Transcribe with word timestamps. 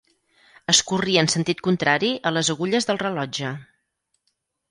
Es 0.71 0.79
corria 0.91 1.23
en 1.25 1.27
sentit 1.33 1.61
contrari 1.67 2.09
a 2.29 2.33
les 2.37 2.49
agulles 2.55 2.89
del 2.91 3.01
rellotge. 3.05 3.51